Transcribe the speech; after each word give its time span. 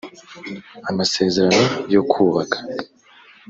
amasezerano 0.89 1.63
yo 1.93 2.01
kubaka 2.11 2.57